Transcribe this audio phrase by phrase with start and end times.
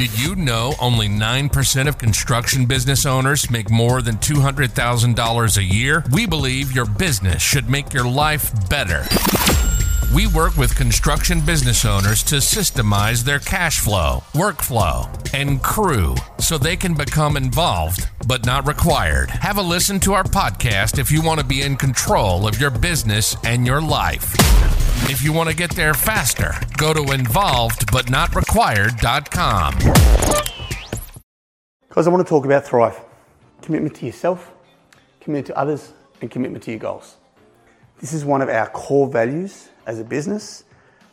[0.00, 6.04] Did you know only 9% of construction business owners make more than $200,000 a year?
[6.10, 9.04] We believe your business should make your life better.
[10.12, 16.58] We work with construction business owners to systemize their cash flow, workflow, and crew so
[16.58, 19.30] they can become involved but not required.
[19.30, 22.70] Have a listen to our podcast if you want to be in control of your
[22.70, 24.34] business and your life.
[25.08, 29.74] If you want to get there faster, go to involvedbutnotrequired.com.
[31.94, 33.00] Guys, I want to talk about Thrive
[33.62, 34.50] commitment to yourself,
[35.20, 37.16] commitment to others, and commitment to your goals.
[38.00, 40.64] This is one of our core values as a business.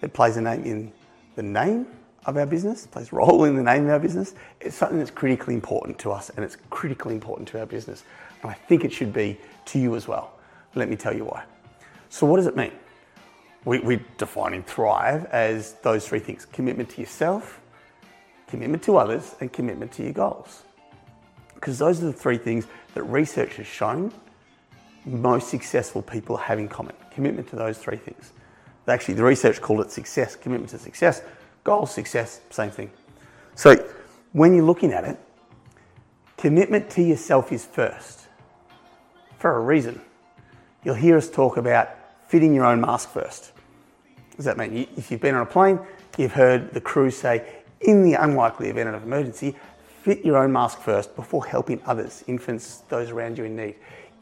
[0.00, 0.92] It plays a name in
[1.34, 1.88] the name
[2.24, 4.34] of our business, plays a role in the name of our business.
[4.60, 8.04] It's something that's critically important to us and it's critically important to our business.
[8.42, 10.38] And I think it should be to you as well.
[10.76, 11.42] Let me tell you why.
[12.10, 12.72] So, what does it mean?
[13.64, 17.60] We, we're defining Thrive as those three things commitment to yourself,
[18.46, 20.62] commitment to others, and commitment to your goals.
[21.56, 24.12] Because those are the three things that research has shown
[25.04, 28.32] most successful people have in common commitment to those three things.
[28.86, 31.22] Actually, the research called it success, commitment to success,
[31.64, 32.90] goals, success, same thing.
[33.54, 33.74] So,
[34.32, 35.18] when you're looking at it,
[36.36, 38.28] commitment to yourself is first
[39.38, 40.00] for a reason.
[40.84, 41.90] You'll hear us talk about
[42.28, 43.52] fitting your own mask first.
[44.36, 44.88] Does that mean?
[44.96, 45.80] If you've been on a plane,
[46.16, 47.46] you've heard the crew say,
[47.80, 49.56] in the unlikely event of emergency,
[50.02, 53.74] fit your own mask first before helping others, infants, those around you in need.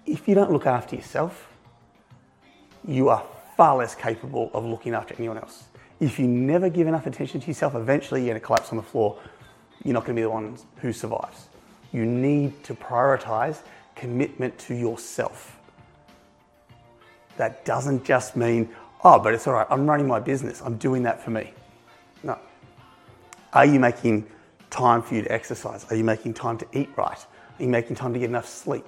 [0.06, 1.48] If you don't look after yourself,
[2.86, 3.24] you are
[3.56, 5.64] far less capable of looking after anyone else.
[5.98, 8.82] If you never give enough attention to yourself, eventually you're going to collapse on the
[8.82, 9.18] floor.
[9.82, 11.48] You're not going to be the one who survives.
[11.92, 13.58] You need to prioritize
[13.94, 15.58] commitment to yourself.
[17.36, 18.68] That doesn't just mean,
[19.04, 21.52] oh, but it's all right, I'm running my business, I'm doing that for me.
[22.22, 22.38] No.
[23.52, 24.26] Are you making
[24.70, 25.86] time for you to exercise?
[25.91, 27.18] Are you making time to eat right?
[27.58, 28.86] Are you making time to get enough sleep?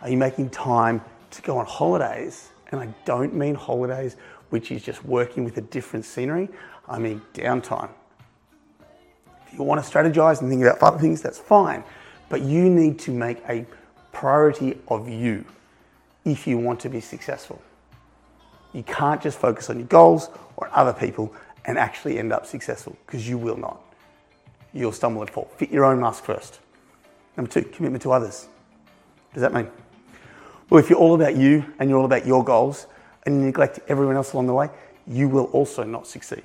[0.00, 4.16] Are you making time to go on holidays and I don't mean holidays,
[4.50, 6.48] which is just working with a different scenery.
[6.88, 7.90] I mean downtime.
[9.46, 11.82] If you want to strategize and think about other things, that's fine.
[12.28, 13.66] But you need to make a
[14.12, 15.44] priority of you
[16.24, 17.62] if you want to be successful.
[18.74, 21.32] You can't just focus on your goals or other people
[21.64, 23.80] and actually end up successful because you will not.
[24.74, 25.50] You'll stumble and fall.
[25.56, 26.60] Fit your own mask first.
[27.36, 28.48] Number two, commitment to others.
[29.32, 29.70] Does that mean?
[30.70, 32.86] Well, if you're all about you and you're all about your goals
[33.24, 34.68] and you neglect everyone else along the way,
[35.06, 36.44] you will also not succeed.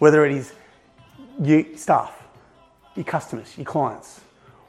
[0.00, 0.52] Whether it is
[1.40, 2.20] your staff,
[2.96, 4.22] your customers, your clients,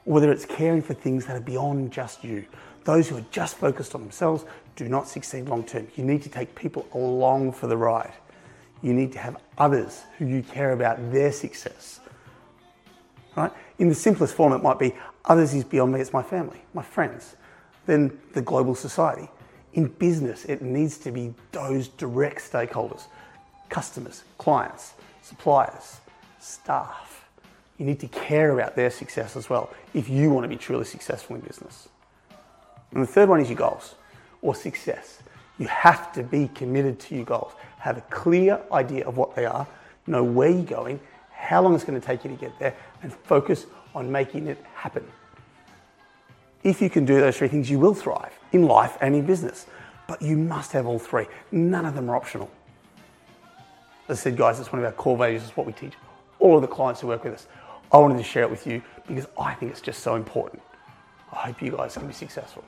[0.06, 2.44] or whether it's caring for things that are beyond just you.
[2.84, 4.44] Those who are just focused on themselves
[4.76, 5.88] do not succeed long term.
[5.96, 8.12] You need to take people along for the ride.
[8.82, 11.98] You need to have others who you care about their success.
[13.36, 13.50] Right?
[13.80, 14.94] In the simplest form, it might be
[15.24, 17.34] others is beyond me, it's my family, my friends
[17.86, 19.28] than the global society.
[19.74, 23.06] In business, it needs to be those direct stakeholders
[23.70, 25.96] customers, clients, suppliers,
[26.38, 27.26] staff.
[27.78, 30.84] You need to care about their success as well if you want to be truly
[30.84, 31.88] successful in business.
[32.92, 33.96] And the third one is your goals
[34.42, 35.22] or success.
[35.58, 37.52] You have to be committed to your goals.
[37.78, 39.66] Have a clear idea of what they are,
[40.06, 41.00] know where you're going,
[41.32, 44.58] how long it's going to take you to get there, and focus on making it
[44.74, 45.04] happen.
[46.64, 49.66] If you can do those three things, you will thrive in life and in business.
[50.08, 51.26] But you must have all three.
[51.52, 52.50] None of them are optional.
[54.08, 55.94] As I said, guys, it's one of our core values, it's what we teach
[56.44, 57.46] all of the clients who work with us.
[57.92, 60.62] I wanted to share it with you because I think it's just so important.
[61.32, 62.64] I hope you guys can be successful.